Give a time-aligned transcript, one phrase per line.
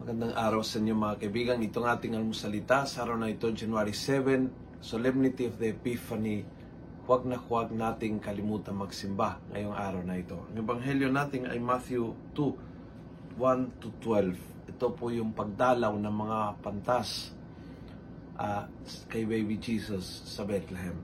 [0.00, 1.60] Magandang araw sa inyo mga kaibigan.
[1.60, 6.40] Itong ating almusalita sa araw na ito, January 7, Solemnity of the Epiphany.
[7.04, 10.40] Huwag na huwag nating kalimutan magsimba ngayong araw na ito.
[10.48, 14.72] Ang ebanghelyo natin ay Matthew 2, 1 to 12.
[14.72, 17.36] Ito po yung pagdalaw ng mga pantas
[18.40, 18.72] ah,
[19.04, 20.96] kay baby Jesus sa Bethlehem.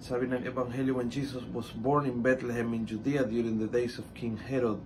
[0.00, 4.08] Sabi ng Ebanghelyo, when Jesus was born in Bethlehem in Judea during the days of
[4.16, 4.80] King Herod,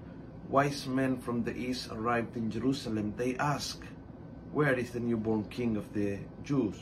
[0.54, 3.10] wise men from the east arrived in Jerusalem.
[3.18, 3.82] They asked,
[4.54, 6.78] Where is the newborn king of the Jews?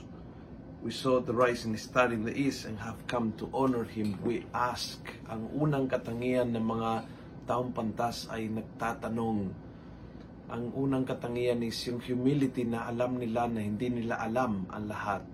[0.84, 4.20] We saw the rising star in the east and have come to honor him.
[4.20, 5.00] We ask.
[5.24, 6.90] Ang unang katangian ng mga
[7.48, 9.40] taong pantas ay nagtatanong.
[10.52, 15.24] Ang unang katangian is yung humility na alam nila na hindi nila alam ang lahat.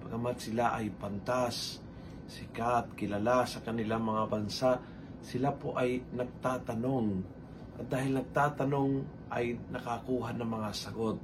[0.00, 1.84] Pagamat sila ay pantas,
[2.24, 4.80] sikat, kilala sa kanilang mga bansa,
[5.20, 7.36] sila po ay nagtatanong.
[7.76, 8.90] At dahil nagtatanong
[9.32, 11.18] ay nakakuha ng mga sagot.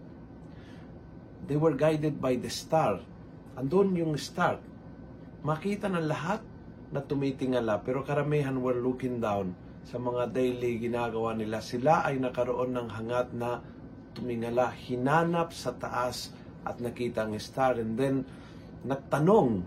[1.48, 3.02] They were guided by the star.
[3.58, 4.60] Andun yung star.
[5.42, 6.40] Makita ng lahat
[6.92, 11.58] na tumitingala pero karamihan were looking down sa mga daily ginagawa nila.
[11.58, 13.58] Sila ay nakaroon ng hangat na
[14.12, 16.30] tumingala, hinanap sa taas
[16.62, 18.22] at nakita ang star and then
[18.86, 19.66] nagtanong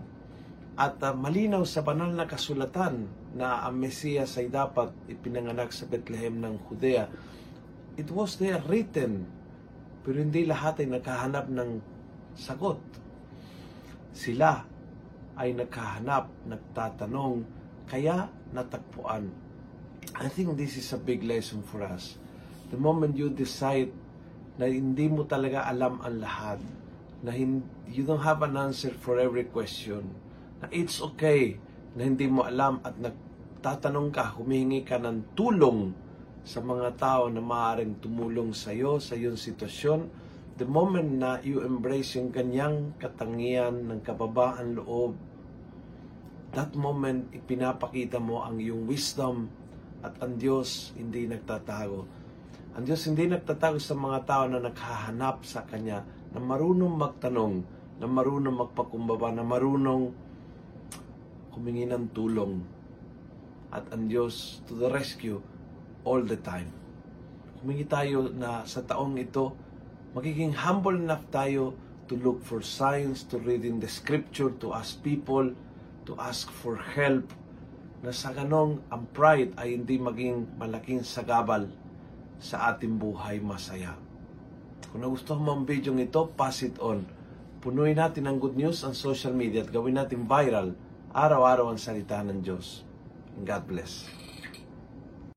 [0.76, 6.40] at uh, malinaw sa banal na kasulatan na ang Mesiyas ay dapat ipinanganak sa Bethlehem
[6.40, 7.04] ng Judea.
[8.00, 9.28] It was there written,
[10.00, 11.70] pero hindi lahat ay naghahanap ng
[12.32, 12.80] sagot.
[14.16, 14.64] Sila
[15.36, 17.44] ay naghahanap, nagtatanong,
[17.84, 19.28] kaya natagpuan.
[20.16, 22.16] I think this is a big lesson for us.
[22.72, 23.92] The moment you decide
[24.56, 26.60] na hindi mo talaga alam ang lahat,
[27.20, 30.08] na hin- you don't have an answer for every question,
[30.64, 31.60] na it's okay
[31.96, 35.96] na hindi mo alam at nagtatanong ka, humihingi ka ng tulong
[36.46, 40.00] sa mga tao na maaaring tumulong sa iyo, sa iyong sitwasyon,
[40.60, 45.16] the moment na you embrace yung ganyang katangian ng kababaan loob,
[46.52, 49.48] that moment ipinapakita mo ang iyong wisdom
[50.04, 52.06] at ang Diyos hindi nagtatago.
[52.76, 57.54] Ang Diyos hindi nagtatago sa mga tao na naghahanap sa Kanya, na marunong magtanong,
[57.96, 60.25] na marunong magpakumbaba, na marunong
[61.56, 62.60] humingi ng tulong.
[63.72, 65.40] At ang Diyos to the rescue
[66.04, 66.70] all the time.
[67.64, 69.56] Humingi tayo na sa taong ito,
[70.12, 71.72] magiging humble enough tayo
[72.06, 75.50] to look for signs, to read in the scripture, to ask people,
[76.06, 77.26] to ask for help,
[78.04, 81.66] na sa ganong ang pride ay hindi maging malaking sagabal
[82.38, 83.98] sa ating buhay masaya.
[84.92, 87.02] Kung nagustuhan mo ang video ito, pass it on.
[87.58, 90.78] Punuin natin ang good news ang social media at gawin natin viral
[91.14, 92.82] araw-araw ang salita ng Diyos.
[93.46, 94.25] God bless.